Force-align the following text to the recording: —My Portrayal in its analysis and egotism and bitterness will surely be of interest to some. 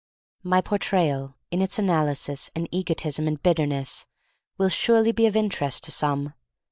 —My 0.53 0.61
Portrayal 0.61 1.35
in 1.51 1.61
its 1.61 1.77
analysis 1.77 2.49
and 2.55 2.67
egotism 2.71 3.27
and 3.27 3.39
bitterness 3.39 4.07
will 4.57 4.69
surely 4.69 5.11
be 5.11 5.27
of 5.27 5.35
interest 5.35 5.83
to 5.83 5.91
some. 5.91 6.33